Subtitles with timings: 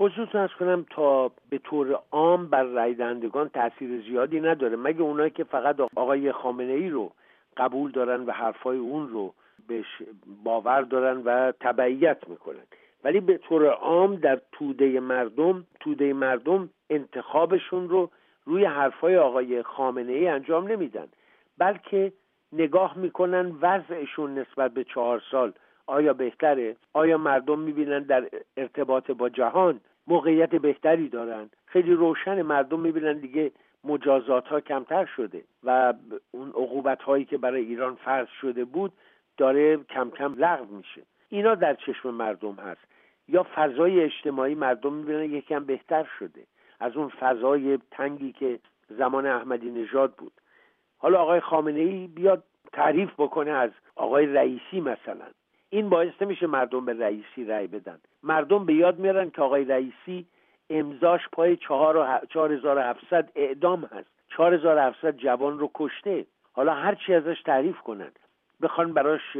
[0.00, 4.76] حضورتون از کنم تا به طور عام بر رای دهندگان تاثیر زیادی نداره.
[4.76, 7.12] مگه اونایی که فقط آقای خامنه ای رو
[7.56, 9.34] قبول دارن و حرفای اون رو
[9.68, 10.02] بهش
[10.44, 12.66] باور دارن و تبعیت می‌کنن؟
[13.04, 18.10] ولی به طور عام در توده مردم توده مردم انتخابشون رو
[18.44, 21.08] روی حرفای آقای خامنه ای انجام نمیدن.
[21.58, 22.12] بلکه
[22.52, 25.52] نگاه می‌کنن وضعشون نسبت به چهار سال
[25.86, 31.50] آیا بهتره؟ آیا مردم می‌بینن در ارتباط با جهان موقعیت بهتری دارن.
[31.66, 33.52] خیلی روشن مردم می‌بینن دیگه
[33.84, 35.94] مجازات ها کمتر شده و
[36.30, 38.92] اون عقوبت هایی که برای ایران فرض شده بود
[39.36, 41.02] داره کم کم لغو میشه.
[41.28, 42.80] اینا در چشم مردم هست.
[43.28, 46.46] یا فضای اجتماعی مردم می‌بینن یکم بهتر شده.
[46.80, 48.58] از اون فضای تنگی که
[48.88, 50.32] زمان احمدی نژاد بود.
[50.98, 55.26] حالا آقای خامنه ای بیاد تعریف بکنه از آقای رئیسی مثلا.
[55.70, 57.98] این باعث نمیشه مردم به رئیسی رأی بدن.
[58.22, 60.26] مردم به یاد میارن که آقای رئیسی
[60.70, 61.96] امضاش پای چهار
[63.36, 64.10] اعدام هست.
[64.28, 64.56] چهار
[65.10, 66.26] جوان رو کشته.
[66.52, 68.10] حالا هر چی ازش تعریف کنن.
[68.62, 69.36] بخوان براش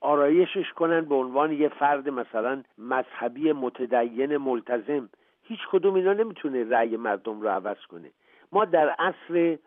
[0.00, 5.08] آرایشش کنن به عنوان یه فرد مثلا مذهبی متدین ملتزم.
[5.42, 8.10] هیچ کدوم اینا نمی‌تونه رأی مردم رو عوض کنه.
[8.52, 9.58] ما در عصر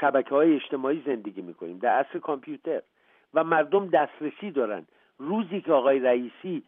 [0.00, 2.82] شبکه های اجتماعی زندگی می‌کنیم در عصر کامپیوتر.
[3.34, 4.86] و مردم دسترسی دارن.
[5.18, 6.62] روزی که آقای رئیسی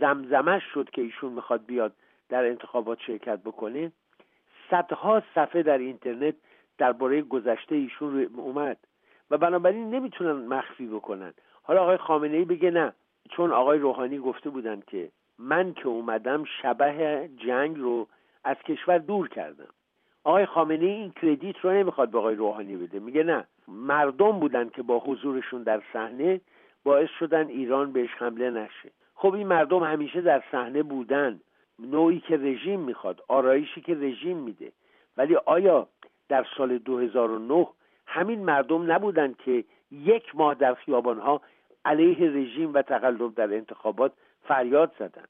[0.00, 1.92] زمزمش شد که ایشون می‌خواد بیاد
[2.28, 3.92] در انتخابات شرکت بکنه
[4.70, 6.34] صدها صفحه در اینترنت
[6.78, 8.78] درباره گذشته ایشون اومد
[9.30, 11.34] و بنابراین نمی‌تونن مخفی بکنن.
[11.62, 12.92] حالا آقای خامنه ای بگه نه
[13.30, 18.08] چون آقای روحانی گفته بودن که من که اومدم شبه جنگ رو
[18.44, 19.68] از کشور دور کردم.
[20.24, 22.98] آقای خامنه ای این کردیت رو نمی‌خواد به آقای روحانی بده.
[22.98, 23.44] میگه نه.
[23.68, 26.40] مردم بودن که با حضورشون در صحنه
[26.84, 28.90] باعث شدن ایران بهش حمله نشه.
[29.14, 31.40] خب این مردم همیشه در صحنه بودن.
[31.78, 34.72] نوعی که رژیم می‌خواد آرایشی که رژیم میده.
[35.16, 35.88] ولی آیا
[36.28, 37.66] در سال 2009
[38.06, 41.40] همین مردم نبودن که یک ماه در خیابانها
[41.84, 45.24] علیه رژیم و تقلب در انتخابات فریاد زدن؟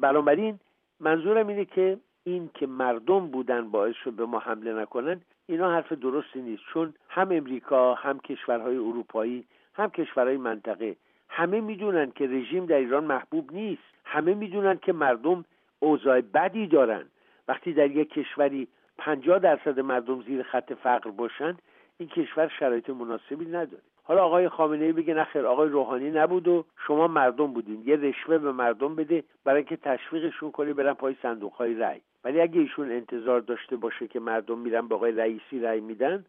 [0.00, 0.60] بنابراین
[1.00, 1.98] منظورم اینه که
[2.30, 6.62] این که مردم بودن باعث شد به ما حمله نکنن اینا حرف درستی نیست.
[6.72, 10.96] چون هم امریکا هم کشورهای اروپایی هم کشورهای منطقه
[11.28, 13.82] همه می‌دونن که رژیم در ایران محبوب نیست.
[14.04, 15.44] همه می‌دونن که مردم
[15.78, 17.04] اوضاع بدی دارن.
[17.48, 21.56] وقتی در یک کشوری پنجاه درصد مردم زیر خط فقر باشن
[21.98, 23.82] این کشور شرایط مناسبی نداره.
[24.02, 27.82] حالا آقای خامنه ای بگه نخیر آقای روحانی نبود و شما مردم بودین.
[27.86, 32.00] یه رشوه به مردم بده برای اینکه تشویقشون کنی برن پای صندوق های رأی.
[32.24, 36.24] ولی اگه ایشون انتظار داشته باشه که مردم میرن به آقای رئیسی رأی میدن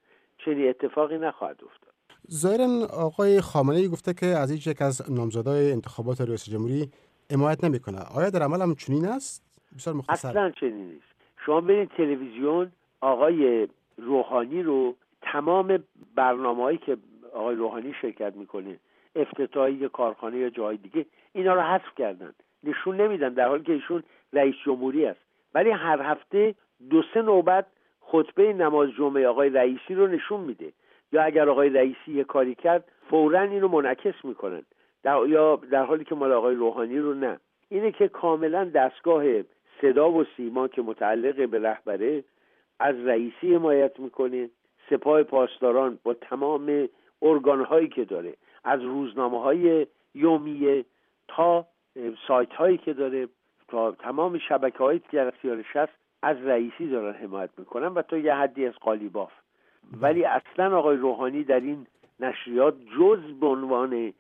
[0.46, 1.94] چنین اتفاقی نخواهد افتاد.
[2.32, 6.92] ظاهرا آقای خامنه ای گفته که از هیچ یک از نامزدای انتخابات ریاست جمهوری
[7.32, 7.98] حمایت نمی‌کنه.
[8.16, 9.44] آیا در عمل هم چنین است؟
[9.78, 10.30] بسیار مختصر.
[10.30, 11.06] اصلا چنین نیست.
[11.46, 12.72] شما برید تلویزیون
[13.02, 13.68] آقای
[13.98, 15.84] روحانی رو تمام
[16.16, 16.98] برنامه‌ای که
[17.34, 18.80] آقای روحانی شرکت می‌کنه
[19.16, 22.34] افتتاحی کارخانه یا جای دیگه اینا رو حذف کردن.
[22.64, 24.04] نشون نمیدن در حالی که ایشون
[24.34, 25.20] رئیس جمهوری است.
[25.56, 26.56] ولی هر هفته
[26.90, 27.66] دو سه نوبت
[28.02, 30.72] خطبه نماز جمعه آقای رئیسی رو نشون میده.
[31.12, 34.64] یا اگر آقای رئیسی یه کاری کرد فورا اینو منعکس می‌کنن.
[35.04, 37.40] در یا در حالی که مال آقای روحانی رو نه.
[37.70, 39.24] اینه که کاملا دستگاه
[39.82, 42.24] صدا و سیما که متعلق به رهبره
[42.80, 44.50] از رئیسی حمایت می‌کنه.
[44.90, 46.90] سپاه پاسداران با تمام
[47.22, 48.34] ارگان هایی که داره
[48.64, 50.86] از روزنامه های یومیه
[51.28, 51.68] تا
[52.28, 53.28] سایت هایی که داره
[53.68, 55.92] تا تمام شبکه هایی که در اختیارش هست
[56.24, 59.32] از رئیسی دارن حمایت می‌کنن و تا یه حدی از قالیباف
[60.02, 61.88] ولی اصلا آقای روحانی در این
[62.20, 64.14] نشریات جز به عنوان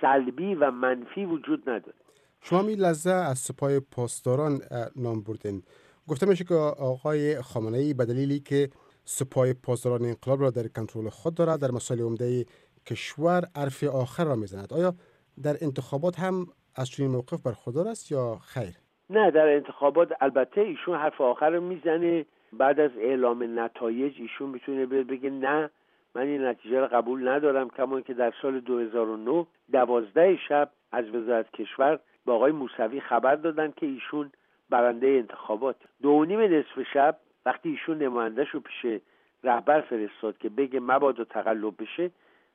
[0.00, 1.96] سلبی و منفی وجود نداره.
[2.40, 4.60] شما می لحظه از سپاه پاسداران
[4.96, 5.62] نام بردین.
[6.08, 8.70] گفته میشه که آقای خامنه ای به که
[9.04, 12.44] سپاه پاسداران انقلاب را در کنترل خود دارد در مسائل عمده
[12.86, 14.72] کشور حرف آخر را می‌زند.
[14.72, 14.94] آیا
[15.42, 16.46] در انتخابات هم
[16.76, 18.74] از چنین موقف برخوردار است یا خیر؟
[19.10, 22.26] نه در انتخابات البته ایشون حرف آخر رو می‌زنه.
[22.52, 25.70] بعد از اعلام نتایج ایشون می‌تونه بگه نه
[26.14, 31.50] من این نتیجه رو قبول ندارم کما که در سال 2009 دوازده شب از وزارت
[31.50, 34.32] کشور با آقای موسوی خبر دادن که ایشون
[34.70, 35.76] برنده انتخابات.
[36.02, 39.00] دو نیم نصف شب وقتی ایشون نمایندهش رو پیش
[39.44, 42.10] رهبر فرستاد که بگه مبادا تقلب بشه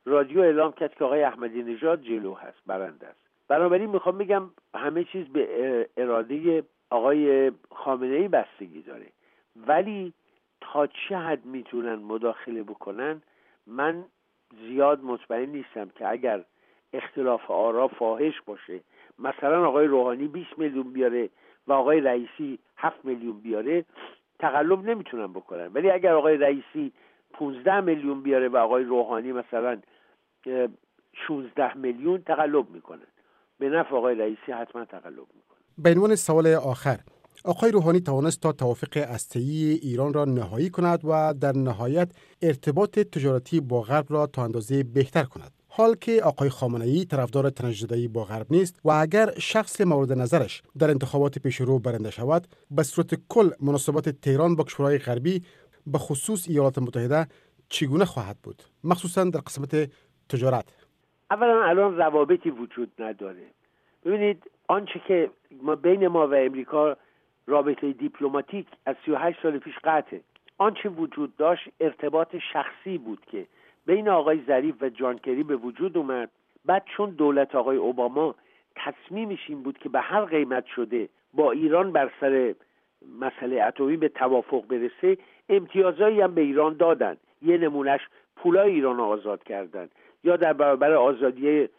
[0.06, 3.20] رادیو اعلام کرد که آقای احمدی نژاد جلو هست برنده است.
[3.48, 4.44] بنابراین می‌خوام بگم
[4.76, 9.06] همه چیز به اراده آقای خامنه ای بستگی داره.
[9.68, 10.14] ولی
[10.62, 13.22] تا چه حد می‌تونن مداخله بکنن؟
[13.68, 14.06] من
[14.68, 16.44] زیاد مطمئن نیستم که اگر
[16.94, 18.80] اختلاف آرا فاحش باشه
[19.20, 21.30] مثلا آقای روحانی 20 میلیون بیاره
[21.68, 23.86] و آقای رئیسی هفت میلیون بیاره
[24.40, 25.68] تقلب نمی‌تونن بکنن.
[25.74, 26.94] ولی اگر آقای رئیسی
[27.34, 29.82] 15 میلیون بیاره و آقای روحانی مثلا
[31.28, 33.08] 16 میلیون تقلب می‌کنن.
[33.60, 35.58] به نفع آقای رئیسی حتما تقلب می‌کنن.
[35.78, 37.00] به عنوان سوال آخر
[37.46, 42.10] آقای روحانی توانست تا توافق استایی ایران را نهایی کند و در نهایت
[42.42, 45.52] ارتباط تجارتی با غرب را تا اندازه بهتر کند.
[45.78, 50.64] حال که آقای خامنه ای طرفدار تنشدهی با غرب نیست و اگر شخص مورد نظرش
[50.80, 55.44] در انتخابات پیشرو برنده شود به صورت کل مناسبات تهران با کشورهای غربی
[55.88, 57.28] به خصوص ایالات متحده
[57.70, 59.92] چگونه خواهد بود؟ مخصوصا در قسمت
[60.30, 60.66] تجارت.
[61.32, 63.48] اولا الان روابطی وجود نداره.
[64.06, 65.30] ببینید آنچه که
[65.62, 66.98] ما بین ما و امریکا
[67.48, 70.22] رابطه دیپلماتیک از 38 سال پیش قطعه
[70.58, 73.48] آنچه وجود داشت ارتباط شخصی بود که
[73.88, 76.30] بین آقای ظریف و جان کری به وجود اومد.
[76.66, 78.36] بعد چون دولت آقای اوباما
[78.76, 82.56] تصمیمش این بود که به هر قیمت شده با ایران بر سر
[83.20, 85.18] مسئله اتمی به توافق برسه
[85.50, 87.18] امتیازایی هم به ایران دادن.
[87.42, 88.02] یه نمونهش
[88.36, 89.90] پولای ایران آزاد کردن.
[90.24, 91.70] یا در برابر آزادی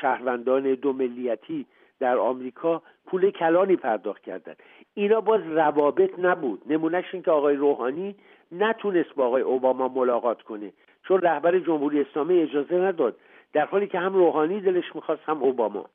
[0.00, 1.66] شهروندان دو ملیتی
[2.00, 4.54] در آمریکا پول کلانی پرداخت کردن.
[4.94, 6.62] اینا باز روابط نبود.
[6.66, 8.14] نمونهش این که آقای روحانی
[8.52, 10.72] نتونست با آقای اوباما ملاقات کنه.
[11.04, 13.16] چون رهبر جمهوری اسلامی اجازه نداد.
[13.52, 15.86] در حالی که هم روحانی دلش می‌خواست هم اوباما.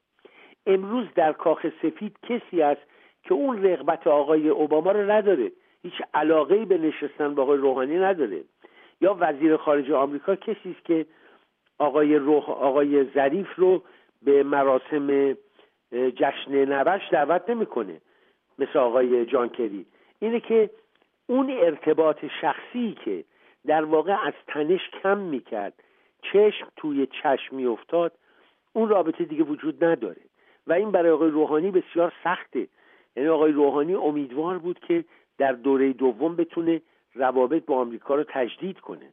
[0.67, 2.81] امروز در کاخ سفید کسی است
[3.23, 5.51] که اون رغبت آقای اوباما رو نداره.
[5.83, 8.43] هیچ علاقه به نشستن با آقای روحانی نداره.
[9.01, 11.05] یا وزیر خارجه آمریکا کسی است که
[11.77, 13.83] آقای روح آقای ظریف رو
[14.21, 15.37] به مراسم
[15.91, 18.01] جشن نوش دعوت نمی‌کنه.
[18.59, 19.85] مثل آقای جانکری
[20.19, 20.69] اینه که
[21.27, 23.23] اون ارتباط شخصی که
[23.67, 25.73] در واقع از تنش کم می‌کرد.
[26.21, 28.11] چشم توی چشم میافتاد.
[28.73, 30.21] اون رابطه دیگه وجود نداره.
[30.67, 32.67] و این برای آقای روحانی بسیار سخته.
[33.15, 35.05] یعنی آقای روحانی امیدوار بود که
[35.37, 36.81] در دوره دوم بتونه
[37.15, 39.09] روابط با آمریکا رو تجدید کنه.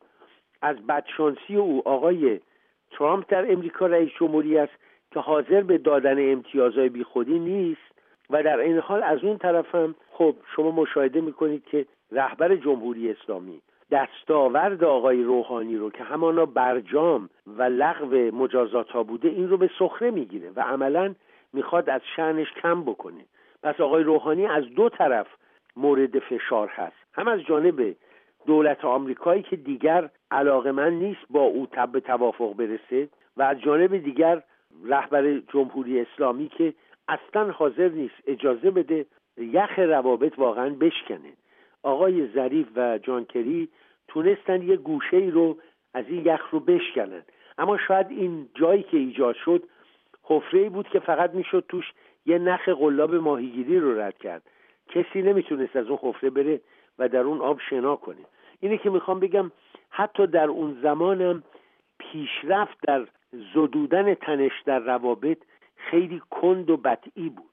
[0.63, 2.41] از بدشانسی او آقای
[2.91, 4.73] ترامپ در امریکا رئیس جمهوری است
[5.11, 7.81] که حاضر به دادن امتیازهای بیخودی نیست.
[8.31, 13.11] و در این حال از اون طرف هم خب شما مشاهده می‌کنید که رهبر جمهوری
[13.11, 13.61] اسلامی
[13.91, 19.71] دستاورد آقای روحانی رو که همانا برجام و لغو مجازات ها بوده این رو به
[19.79, 21.15] سخره می‌گیره و عملا
[21.53, 23.25] می‌خواد از شعنش کم بکنه.
[23.63, 25.27] پس آقای روحانی از دو طرف
[25.77, 26.97] مورد فشار هست.
[27.13, 27.97] هم از جانب
[28.47, 33.61] دولت آمریکایی که دیگر علاقه من نیست با او تب به توافق برسه و از
[33.61, 34.43] جانب دیگر
[34.85, 36.75] رهبر جمهوری اسلامی که
[37.09, 39.07] اصلا حاضر نیست اجازه بده
[39.37, 41.33] یخ روابط واقعا بشکنه.
[41.87, 43.69] آقای ظریف و جانکری
[44.09, 45.57] تونستن یه گوشه ای رو
[45.95, 47.23] از این یخ رو بشکنن.
[47.59, 49.63] اما شاید این جایی که ایجاد شد
[50.23, 51.93] حفره بود که فقط می‌شد توش
[52.27, 54.43] یه نخ قلاب ماهیگیری رو رد کرد.
[54.89, 56.61] کسی نمی‌تونست از اون حفره بره
[56.99, 58.25] و در اون آب شنا کنه.
[58.61, 59.53] اینه که می‌خوام بگم
[59.91, 61.43] حتی در اون زمانم
[61.99, 63.07] پیشرفت در
[63.55, 65.39] زدودن تنش در روابط
[65.77, 67.45] خیلی کند و بطعی بود.